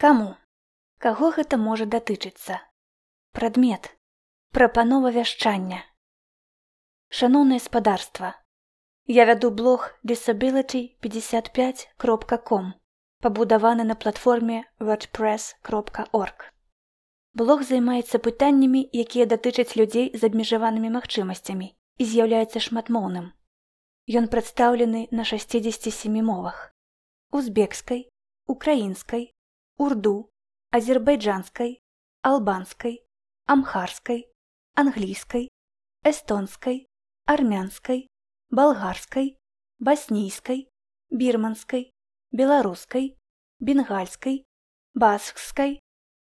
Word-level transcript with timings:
Каму? 0.00 0.32
Каго 1.04 1.28
гэта 1.36 1.60
можа 1.60 1.84
датычыцца? 1.84 2.64
Прадмет. 3.36 3.92
Прапанова 4.56 5.12
вяшчання. 5.12 5.84
Шаноўнае 7.18 7.60
спадарства. 7.60 8.30
Я 9.04 9.28
вяду 9.28 9.50
блог 9.50 9.92
disability55.com, 10.02 12.72
пабудаваны 13.20 13.84
на 13.84 13.94
платформе 13.94 14.64
wordpress.org. 14.78 16.44
Блог 17.34 17.62
займаецца 17.68 18.18
пытаннямі, 18.24 18.88
якія 19.04 19.26
датычаць 19.26 19.76
людзей 19.76 20.16
з 20.16 20.24
абмежаванымі 20.30 20.90
магчымасцямі 20.96 21.76
і 21.76 22.04
з'яўляецца 22.14 22.58
шматмоўным. 22.68 23.36
Ён 24.08 24.32
прадстаўлены 24.32 25.08
на 25.10 25.24
67 25.28 26.24
мовах: 26.24 26.72
узбекскай, 27.36 28.08
украінскай, 28.48 29.36
урду, 29.79 30.29
азербайджанскай, 30.71 31.81
албанскай, 32.21 33.03
амхарскай, 33.45 34.29
англійскай, 34.73 35.49
эстонскай, 36.03 36.87
армянскай, 37.25 38.07
балгарскай, 38.49 39.37
баснійскай, 39.79 40.69
бірманскай, 41.09 41.91
беларускай, 42.31 43.17
бенгальскай, 43.59 44.45
баскскай, 44.93 45.79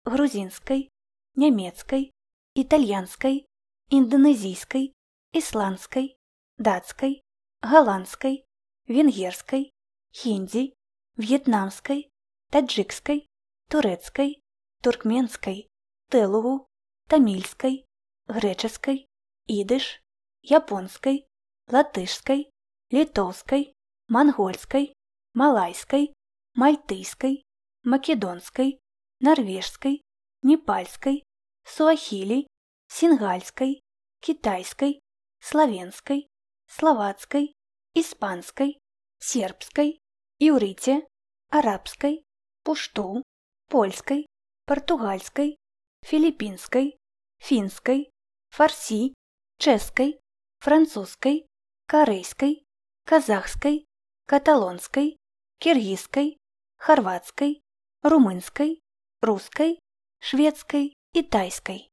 грузінскай, 0.05 0.89
нямецкай, 1.35 2.11
італьянскай, 2.55 3.45
інданезійскай, 3.89 4.93
ісландскай, 5.33 6.17
дацкай, 6.57 7.21
галандскай, 7.61 8.45
венгерскай, 8.87 9.71
хіндзі, 10.11 10.73
в'етнамскай, 11.17 12.09
таджикскай, 12.49 13.27
турэцкай, 13.69 14.41
туркменскай, 14.81 15.67
тэлугу, 16.09 16.65
тамільскай, 17.09 17.85
грэчаскай, 18.27 19.05
ідыш, 19.47 20.01
японскай, 20.43 21.27
латышскай, 21.73 22.49
літоўскай, 22.93 23.73
мангольскай, 24.07 24.93
малайскай, 25.33 26.13
мальтыйскай, 26.57 27.45
македонскай, 27.83 28.79
нарвежскай, 29.21 30.01
непальскай, 30.41 31.23
суахілі, 31.63 32.47
сінгальскай, 32.87 33.81
кітайскай, 34.19 34.99
славенскай, 35.39 36.27
славацкай, 36.65 37.53
іспанскай, 37.93 38.79
сербскай, 39.19 39.99
іўрыце, 40.39 41.05
арабскай, 41.49 42.23
пушту, 42.63 43.23
польскай, 43.69 44.25
партугальскай, 44.65 45.57
філіппінскай, 46.05 46.97
фінскай, 47.39 48.09
фарсі, 48.49 49.13
чэшскай, 49.57 50.19
французскай, 50.59 51.45
карэйскай, 51.87 52.63
казахскай, 53.05 53.85
каталонскай, 54.25 55.17
кіргізскай, 55.59 56.37
харвацкай, 56.77 57.61
румынскай, 58.03 58.79
рускай, 59.21 59.79
шведскай 60.19 60.93
і 61.13 61.21
тайскай. 61.23 61.89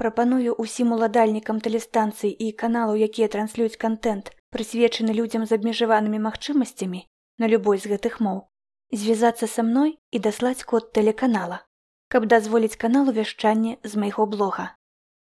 Прапаную 0.00 0.56
ўсім 0.58 0.94
уладальнікам 0.96 1.60
тэлестанцый 1.60 2.32
і 2.32 2.52
каналу, 2.56 2.96
якія 2.96 3.28
транслююць 3.28 3.76
кантэнт, 3.76 4.32
прысвечаны 4.50 5.12
людзям 5.12 5.44
з 5.46 5.58
абмежаванымі 5.58 6.18
магчымасцямі 6.26 7.04
на 7.38 7.46
любой 7.46 7.78
з 7.78 7.92
гэтых 7.92 8.18
моў, 8.24 8.48
звязацца 8.92 9.46
са 9.46 9.62
мной 9.66 9.98
і 10.10 10.18
даслаць 10.18 10.62
код 10.62 10.92
тэлеканала, 10.92 11.60
каб 12.08 12.26
дазволіць 12.26 12.76
каналу 12.76 13.12
вяшчанне 13.12 13.76
з 13.82 13.96
майго 13.96 14.26
блога. 14.26 14.72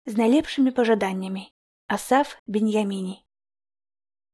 З 0.06 0.17
найлепшымі 0.17 0.72
пажаданнямі. 0.72 1.50
Асаф 1.88 2.38
Беньяміні 2.45 3.22